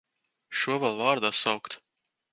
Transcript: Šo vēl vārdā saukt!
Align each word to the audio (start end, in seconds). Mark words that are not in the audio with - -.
Šo 0.61 0.79
vēl 0.85 0.97
vārdā 1.03 1.33
saukt! 1.43 1.81